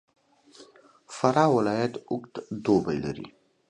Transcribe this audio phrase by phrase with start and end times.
[1.15, 2.33] فراه ولایت اوږد
[2.65, 3.27] دوبی لري.